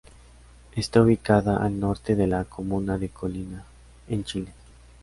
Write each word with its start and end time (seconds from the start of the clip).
Está 0.75 1.03
ubicada 1.03 1.57
al 1.63 1.79
norte 1.79 2.15
de 2.15 2.25
la 2.25 2.45
comuna 2.45 2.97
de 2.97 3.09
Colina, 3.09 3.63
en 4.09 4.23
Chile. 4.23 4.51